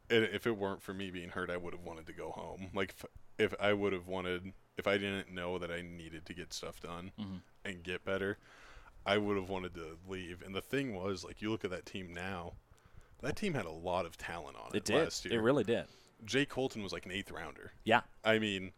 [0.08, 2.68] if it weren't for me being hurt, I would have wanted to go home.
[2.74, 2.94] Like
[3.38, 6.52] if, if I would have wanted, if I didn't know that I needed to get
[6.52, 7.40] stuff done Mhm.
[7.64, 8.38] And get better,
[9.04, 10.42] I would have wanted to leave.
[10.42, 12.54] And the thing was, like, you look at that team now.
[13.20, 14.96] That team had a lot of talent on it, It did.
[15.04, 15.34] last year.
[15.38, 15.86] It really did.
[16.24, 17.72] Jay Colton was like an eighth rounder.
[17.84, 18.02] Yeah.
[18.24, 18.72] I mean,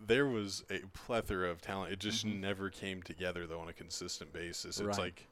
[0.00, 1.92] there was a plethora of talent.
[1.92, 2.40] It just Mhm.
[2.40, 4.78] never came together though on a consistent basis.
[4.78, 4.98] It's Right.
[4.98, 5.26] like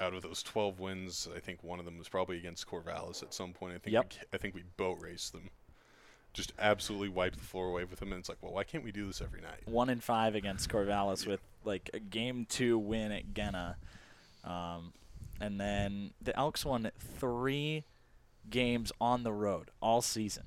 [0.00, 3.32] out of those 12 wins, I think one of them was probably against Corvallis at
[3.34, 3.74] some point.
[3.74, 4.12] I think Yep.
[4.12, 5.50] we, I think we boat raced them.
[6.32, 8.90] Just absolutely wiped the floor away with them and it's like, "Well, why can't we
[8.92, 13.12] do this every night?" One in five against Corvallis with like a game two win
[13.12, 13.76] at Genna.
[14.44, 14.92] Um,
[15.40, 17.84] and then the Elks won three
[18.48, 20.44] games on the road all season.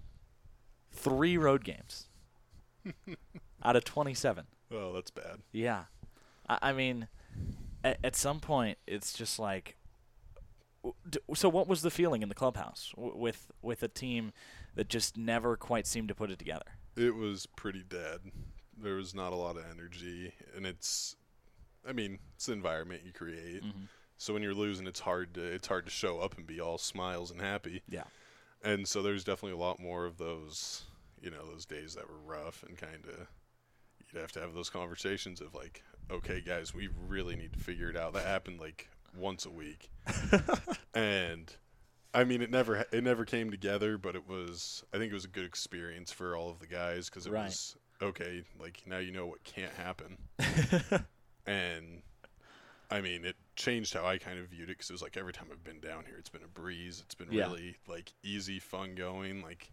[0.92, 2.08] Three road games
[3.64, 4.46] out of 27.
[4.72, 5.40] Oh, that's bad.
[5.52, 5.86] Yeah.
[6.48, 7.08] I, I mean,
[7.84, 9.78] at, at some point, it's just like.
[11.36, 14.32] So, what was the feeling in the clubhouse with with a team
[14.76, 16.78] that just never quite seemed to put it together?
[16.96, 18.20] It was pretty dead.
[18.82, 21.16] There was not a lot of energy and it's
[21.88, 23.64] I mean, it's the environment you create.
[23.64, 23.86] Mm-hmm.
[24.18, 26.78] So when you're losing, it's hard to it's hard to show up and be all
[26.78, 27.82] smiles and happy.
[27.90, 28.04] Yeah.
[28.64, 30.84] And so there's definitely a lot more of those,
[31.22, 33.28] you know, those days that were rough and kind of
[34.12, 37.90] you'd have to have those conversations of like, okay, guys, we really need to figure
[37.90, 38.14] it out.
[38.14, 39.90] That happened like once a week,
[40.94, 41.56] and
[42.14, 45.26] I mean, it never it never came together, but it was I think it was
[45.26, 47.46] a good experience for all of the guys because it Right.
[47.46, 48.44] was okay.
[48.60, 50.18] Like now you know what can't happen,
[51.46, 52.02] and
[52.90, 55.34] I mean, it changed how I kind of viewed it because it was like every
[55.34, 57.02] time I've been down here, it's been a breeze.
[57.06, 57.44] It's been Yeah.
[57.48, 59.42] really like easy, fun going.
[59.42, 59.72] Like,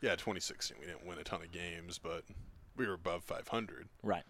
[0.00, 2.24] yeah, 2016 we didn't win a ton of games, but
[2.76, 3.88] we were above 500.
[4.02, 4.24] Right.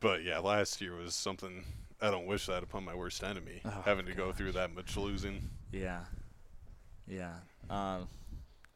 [0.00, 1.64] But yeah, last year was something
[2.00, 3.60] I don't wish that upon my worst enemy.
[3.64, 5.50] Oh, having to go through that much losing.
[5.72, 6.04] Yeah.
[7.08, 7.34] Yeah.
[7.68, 8.06] Um,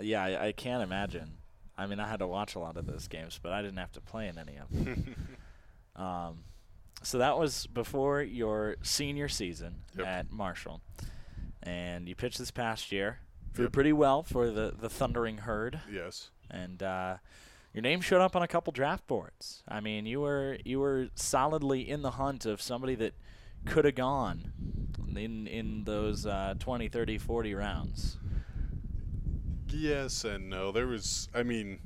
[0.00, 1.34] yeah, I, I can't imagine.
[1.76, 3.92] I mean, I had to watch a lot of those games, but I didn't have
[3.92, 5.16] to play in any of them.
[5.96, 6.44] um,
[7.02, 10.06] so that was before your senior season Yep.
[10.06, 10.80] at Marshall,
[11.62, 13.18] and you pitched this past year.
[13.54, 13.72] Threw Yep.
[13.72, 16.30] pretty well for the the Thundering Herd, yes.
[16.50, 17.16] and uh,
[17.74, 19.62] your name showed up on a couple draft boards.
[19.68, 23.14] I mean, you were you were solidly in the hunt of somebody that
[23.66, 24.52] could have gone
[25.14, 28.16] in in those uh, 20, 30, 40 rounds.
[29.72, 30.70] Yes and no.
[30.72, 31.78] There was, I mean,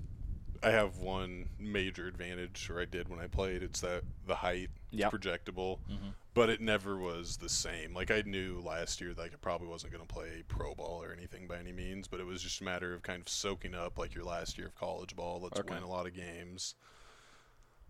[0.62, 3.62] I have one major advantage, or I did when I played.
[3.62, 5.12] It's that the height, Yep.
[5.14, 6.14] it's projectable, Mhm.
[6.34, 7.94] but it never was the same.
[7.94, 11.12] Like I knew last year, like I probably wasn't going to play pro ball or
[11.12, 13.98] anything by any means, but it was just a matter of kind of soaking up
[13.98, 15.40] like your last year of college ball.
[15.40, 15.74] Let's Okay.
[15.74, 16.74] win a lot of games.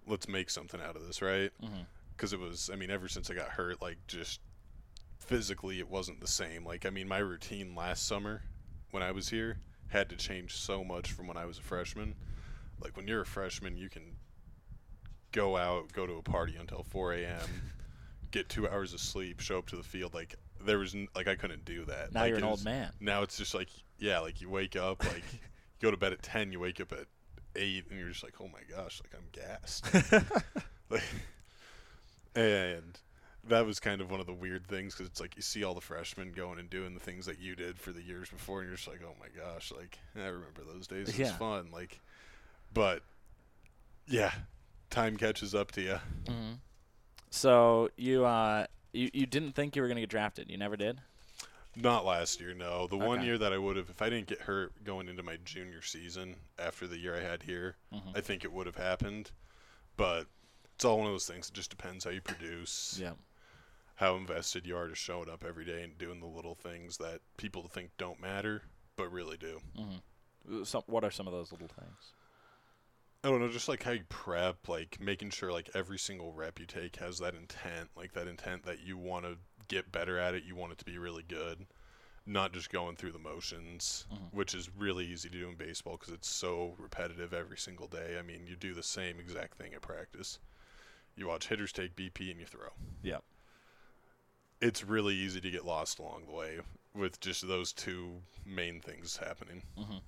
[0.06, 1.52] Let's make something out of this, right?
[1.62, 1.82] Mm-hmm.
[2.10, 4.40] because it was i mean ever since i got hurt like just
[5.18, 8.42] physically it wasn't the same like i mean my routine last summer
[8.90, 12.14] when i was here had to change so much from when i was a freshman.
[12.82, 14.16] Like when you're a freshman you can
[15.32, 17.40] go out go to a party until 4 a.m
[18.30, 20.12] get two hours of sleep show up to the field.
[20.14, 22.12] Like there was n- like i couldn't do that.
[22.12, 22.92] Now Like, you're an old was- man.
[23.00, 23.68] now it's just like
[23.98, 25.38] yeah like you wake up like you
[25.80, 27.06] go to bed at 10 you wake up at
[27.54, 29.86] 8 and you're just like oh my gosh like i'm gassed.
[30.90, 31.02] Like,
[32.34, 32.98] and
[33.48, 35.74] that was kind of one of the weird things because it's like you see all
[35.74, 38.68] the freshmen going and doing the things that you did for the years before, and
[38.68, 41.08] you're just like, oh my gosh, like I remember those days.
[41.08, 41.36] It was Yeah.
[41.36, 41.68] fun.
[41.72, 42.00] Like,
[42.72, 43.02] but
[44.06, 44.32] yeah,
[44.90, 45.98] time catches up to you.
[46.24, 46.52] Mm-hmm.
[47.30, 50.50] So you uh you, you didn't think you were gonna get drafted.
[50.50, 51.00] You never did.
[51.78, 52.86] Not last year, no.
[52.86, 55.36] The one year that I would have, if I didn't get hurt going into my
[55.44, 58.16] junior season after the year I had here, Mhm.
[58.16, 59.30] I think it would have happened.
[59.98, 60.26] But
[60.74, 61.48] it's all one of those things.
[61.50, 62.98] It just depends how you produce.
[62.98, 63.12] Yeah.
[63.96, 67.20] How invested you are to showing up every day and doing the little things that
[67.36, 68.62] people think don't matter
[68.96, 69.60] but really do.
[69.78, 70.64] Mm-hmm.
[70.64, 72.12] So, what are some of those little things?
[73.24, 76.60] I don't know, just like how you prep, like making sure like every single rep
[76.60, 79.36] you take has that intent, like that intent that you want to
[79.68, 81.66] get better at it, you want it to be really good,
[82.24, 84.32] not just going through the motions, Mhm.
[84.32, 88.16] which is really easy to do in baseball because it's so repetitive every single day.
[88.18, 90.38] I mean, you do the same exact thing at practice.
[91.16, 92.68] You watch hitters take BP and you throw.
[93.02, 93.24] Yep.
[94.60, 96.60] It's really easy to get lost along the way
[96.94, 99.62] with just those two main things happening.
[99.78, 99.98] Mm-hmm.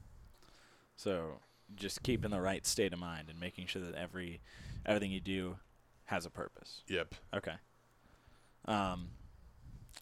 [0.97, 1.41] So
[1.77, 4.41] just keeping the right state of mind and making sure that every
[4.87, 5.57] everything you do
[6.07, 6.83] has a purpose.
[6.89, 7.15] Yep.
[7.35, 7.55] Okay.
[8.67, 9.09] Um.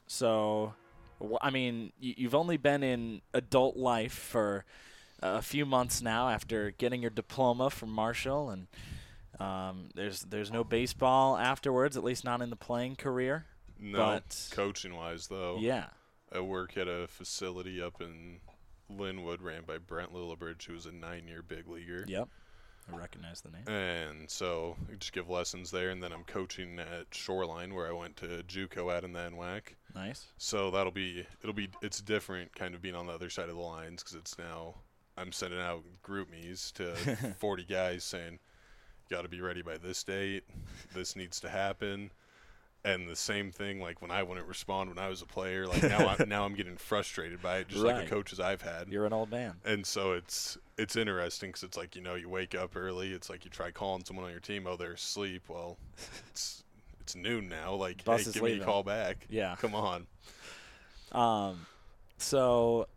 [0.07, 0.75] So,
[1.21, 4.65] wh- I mean, y- you've only been in adult life for
[5.21, 8.67] a few months now after getting your diploma from Marshall, and
[9.41, 13.47] um, there's there's no baseball afterwards, at least not in the playing career.
[13.79, 15.91] No, But- coaching wise though, Yeah.
[16.33, 18.41] I work at a facility up in
[18.91, 22.05] Lynnwood, ran by Brent Lillibridge, who was a nine-year big leaguer.
[22.07, 22.29] Yep.
[22.93, 23.67] I recognize the name.
[23.69, 27.93] And so I just give lessons there, and then I'm coaching at Shoreline, where I
[27.93, 29.75] went to JUCO at in the NWAC.
[29.95, 30.27] Nice.
[30.39, 33.57] So that'll be it'll be it's different, kind of being on the other side of
[33.57, 34.77] the lines, because it's now
[35.17, 36.95] I'm sending out GroupMe's to
[37.41, 38.39] 40 guys saying,
[39.11, 40.45] "Got to be ready by this date.
[40.95, 42.13] This needs to happen."
[42.87, 45.83] And the same thing, like when I wouldn't respond when I was a player, like
[45.83, 48.89] now I'm now I'm getting frustrated by it, just like the coaches I've had.
[48.89, 49.55] You're an old man.
[49.65, 53.13] And so it's it's interesting because it's like you know you wake up early.
[53.13, 54.69] It's like you try calling someone on your team.
[54.69, 55.43] Oh, they're asleep.
[55.49, 55.79] Well,
[56.31, 56.63] it's
[57.07, 57.75] it's noon now.
[57.75, 59.27] Like, Bus hey, give me a call back.
[59.31, 59.55] Yeah.
[59.61, 60.07] Come on.
[61.13, 61.67] Um,
[62.19, 62.89] so,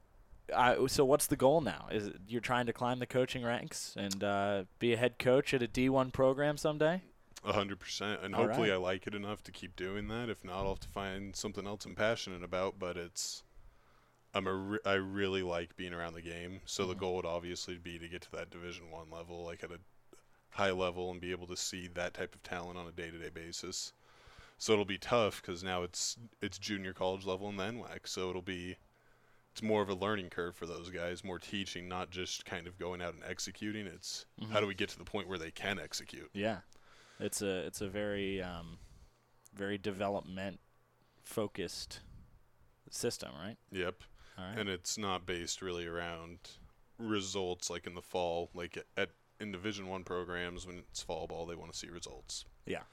[0.56, 1.88] I so what's the goal now?
[1.92, 5.54] Is it you're trying to climb the coaching ranks and uh, be a head coach
[5.54, 7.04] at a D1 program someday?
[7.44, 8.22] A hundred percent.
[8.24, 8.76] And All hopefully right.
[8.76, 10.30] I like it enough to keep doing that.
[10.30, 12.78] If not, I'll have to find something else I'm passionate about.
[12.80, 13.44] But it's
[14.34, 16.62] I'm a re- I really like being around the game.
[16.66, 17.00] So the Mhm.
[17.00, 19.80] goal would obviously be to get to that Division One level, like at a
[20.52, 23.94] high level, and be able to see that type of talent on a day-to-day basis.
[24.58, 28.06] So it'll be tough because now it's it's junior college level in the NWAC.
[28.08, 28.76] So it'll be
[29.52, 32.78] it's more of a learning curve for those guys, more teaching, not just kind of
[32.78, 33.88] going out and executing.
[33.88, 34.52] It's Mm-hmm.
[34.52, 36.30] how do we get to the point where they can execute?
[36.34, 36.60] Yeah,
[37.20, 38.78] it's a it's a very um,
[39.54, 40.60] very development
[41.24, 42.00] focused
[42.90, 43.58] system, right?
[43.72, 43.96] Yep.
[44.38, 44.58] All right.
[44.58, 46.38] and it's not based really around
[46.98, 49.10] results like in the fall like at
[49.42, 52.84] in division one programs when it's fall ball they want to see results Yeah.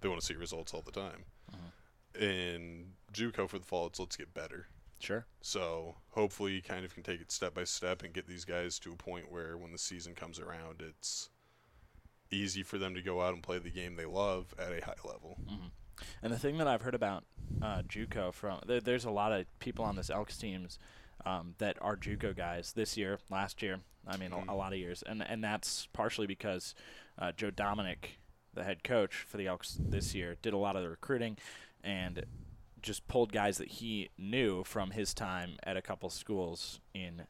[0.00, 2.20] they want to see results all the time Mhm.
[2.22, 4.68] in juco for the fall it's let's get better
[5.00, 5.26] Sure.
[5.40, 8.78] so hopefully you kind of can take it step by step and get these guys
[8.80, 11.30] to a point where when the season comes around it's
[12.32, 14.94] easy for them to go out and play the game they love at a high
[15.04, 15.66] level hmm
[16.22, 17.24] And the thing that I've heard about
[17.60, 20.78] uh, JUCO from there, there's a lot of people on this Elks teams
[21.24, 23.78] um, that are JUCO guys this year, last year.
[24.08, 24.48] I mean, Mhm.
[24.48, 26.74] a, a lot of years, and and that's partially because
[27.18, 28.18] uh, Joe Dominic,
[28.54, 31.36] the head coach for the Elks this year, did a lot of the recruiting
[31.84, 32.24] and
[32.80, 37.22] just pulled guys that he knew from his time at a couple schools in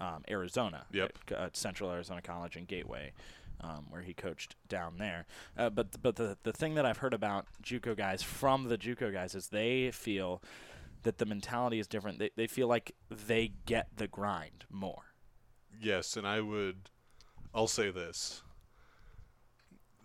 [0.00, 1.18] um, Arizona, Yep.
[1.30, 3.12] at, uh, Central Arizona College and Gateway,
[3.60, 5.26] um, where he coached down there.
[5.56, 9.12] Uh, but but the the thing that I've heard about JUCO guys from the JUCO
[9.12, 10.42] guys is they feel
[11.02, 12.18] that the mentality is different.
[12.18, 15.14] They they feel like they get the grind more.
[15.80, 16.90] Yes, and I would.
[17.54, 18.42] I'll say this.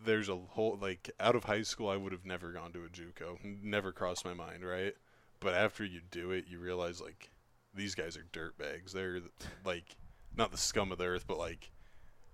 [0.06, 2.90] There's a whole like out of high school, I would have never gone to a
[2.90, 3.38] JUCO.
[3.62, 4.94] Never crossed my mind, right?
[5.40, 7.30] But after you do it, you realize like
[7.74, 8.94] these guys are dirt bags.
[8.94, 9.20] They're
[9.66, 9.96] like
[10.36, 11.72] not the scum of the earth, but like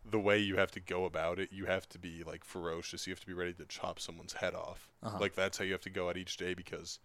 [0.05, 3.07] the way you have to go about it, you have to be like ferocious.
[3.07, 4.89] You have to be ready to chop someone's head off.
[5.03, 5.17] Uh-huh.
[5.19, 6.99] Like that's how you have to go at each day because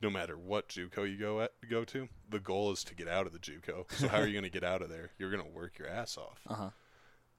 [0.00, 3.26] no matter what JUCO you go at go to, the goal is to get out
[3.26, 3.90] of the JUCO.
[3.98, 5.10] So how are you going to get out of there?
[5.18, 6.40] You're going to work your ass off.
[6.46, 6.70] Uh huh.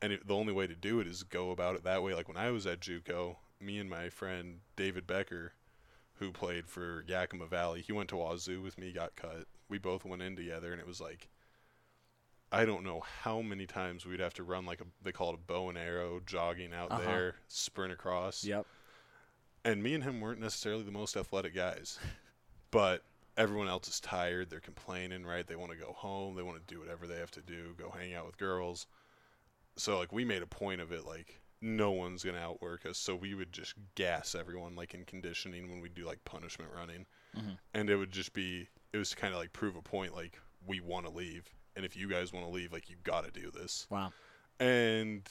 [0.02, 2.14] And it, the only way to do it is go about it that way.
[2.14, 5.54] Like when I was at JUCO, me and my friend David Becker,
[6.16, 9.46] who played for Yakima Valley, he went to Wazoo with me, got cut.
[9.68, 11.30] We both went in together, and it was like,
[12.56, 15.36] I don't know how many times we'd have to run like a they call it
[15.36, 17.02] a bow and arrow, jogging out Uh-huh.
[17.04, 18.44] there, sprint across.
[18.44, 18.66] Yep.
[19.64, 22.00] And me and him weren't necessarily the most athletic guys,
[22.72, 23.04] but
[23.36, 24.50] everyone else is tired.
[24.50, 25.46] They're complaining, right?
[25.46, 26.36] They want to go home.
[26.36, 28.88] They want to do whatever they have to do, go hang out with girls.
[29.76, 32.98] So like we made a point of it, like no one's gonna outwork us.
[32.98, 37.06] So we would just gas everyone, like in conditioning when we do like punishment running,
[37.36, 37.58] Mhm.
[37.74, 40.80] and it would just be it was kind of like prove a point, like we
[40.80, 43.52] want to leave, and if you guys want to leave, like you got to do
[43.52, 43.88] this.
[43.90, 44.12] Wow.
[44.60, 45.28] And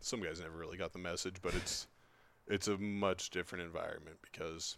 [0.00, 1.86] some guys never really got the message, but it's
[2.48, 4.76] it's a much different environment because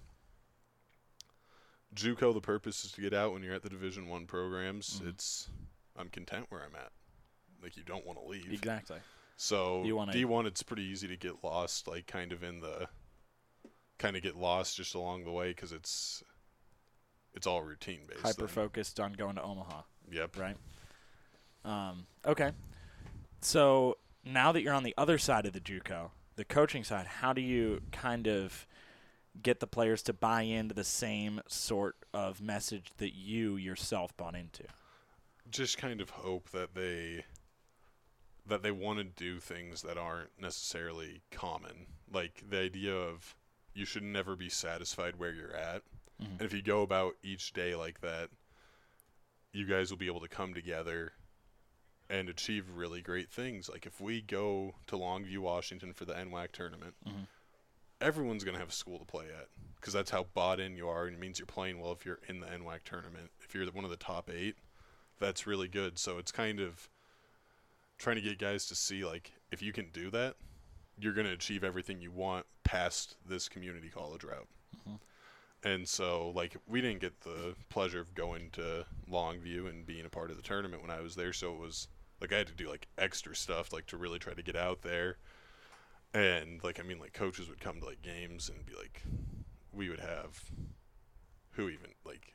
[1.95, 5.01] JUCO the purpose is to get out when you're at the Division 1 programs.
[5.01, 5.09] Mhm.
[5.09, 5.49] It's
[5.97, 6.93] I'm content where I'm at.
[7.63, 8.53] Like you don't want to leave.
[8.53, 8.99] Exactly.
[9.37, 12.89] So You wanna- D1 it's pretty easy to get lost like kind of in the
[13.99, 16.23] kind of get lost just along the way cuz it's
[17.35, 18.21] it's all routine based.
[18.23, 19.83] Hyper focused on going to Omaha.
[20.11, 20.37] Yep.
[20.39, 20.57] right?
[21.67, 22.53] Um, okay.
[23.41, 27.33] So now that you're on the other side of the JUCO, the coaching side, how
[27.33, 28.67] do you kind of
[29.43, 34.35] get the players to buy into the same sort of message that you yourself bought
[34.35, 34.64] into?
[35.51, 37.25] just kind of hope that they
[38.49, 41.87] that they want to do things that aren't necessarily common.
[42.12, 43.35] Like the idea of
[43.75, 45.83] you should never be satisfied where you're at.
[46.21, 46.33] Mhm.
[46.33, 48.31] And if you go about each day like that,
[49.53, 51.12] you guys will be able to come together
[52.09, 53.69] and achieve really great things.
[53.69, 57.27] Like if we go to Longview, Washington for the NWAC tournament, Mhm.
[58.01, 60.89] everyone's going to have a school to play at because that's how bought in you
[60.89, 63.31] are and it means you're playing well if you're in the NWAC tournament.
[63.41, 64.57] If you're one of the top 8,
[65.19, 65.99] that's really good.
[65.99, 66.89] So it's kind of
[67.99, 70.37] trying to get guys to see like if you can do that,
[70.99, 74.49] you're going to achieve everything you want past this community college route.
[74.87, 75.01] Mhm.
[75.63, 80.11] And so like we didn't get the pleasure of going to Longview and being a
[80.11, 81.89] part of the tournament when I was there, so it was
[82.21, 84.83] like I had to do like extra stuff like to really try to get out
[84.83, 85.19] there.
[86.14, 89.03] And like I mean like coaches would come to like games and be like
[89.73, 90.51] we would have
[91.53, 92.33] who even like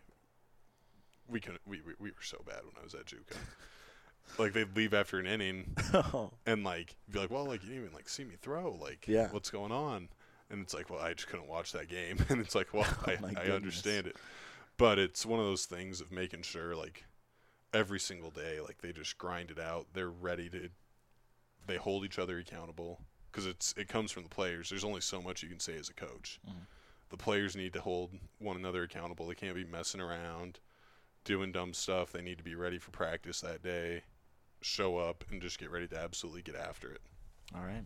[1.27, 3.37] we couldn't we, we, we were so bad when I was at JUCO.
[4.37, 6.31] like they'd leave after an inning oh.
[6.45, 9.29] and like be like, Well, like you didn't even like see me throw, like Yeah.
[9.31, 10.09] what's going on?
[10.49, 13.11] And it's like, Well, I just couldn't watch that game and it's like, Well, Oh
[13.11, 14.15] I, I understand it.
[14.77, 17.05] But it's one of those things of making sure like
[17.73, 19.87] every single day, like they just grind it out.
[19.93, 20.69] They're ready to
[21.67, 22.99] they hold each other accountable
[23.31, 24.69] because it's it comes from the players.
[24.69, 26.39] There's only so much you can say as a coach.
[26.47, 26.65] Mhm.
[27.09, 29.27] The players need to hold one another accountable.
[29.27, 30.59] They can't be messing around,
[31.25, 32.11] doing dumb stuff.
[32.11, 34.03] They need to be ready for practice that day,
[34.61, 37.01] show up, and just get ready to absolutely get after it.
[37.53, 37.83] All right.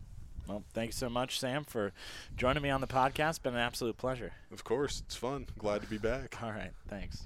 [0.47, 1.91] Well, thanks so much, Sam, for
[2.37, 3.41] joining me on the podcast.
[3.41, 4.33] Been an absolute pleasure.
[4.51, 5.47] Of course, it's fun.
[5.57, 6.41] Glad to be back.
[6.43, 6.71] All right.
[6.87, 7.25] Thanks.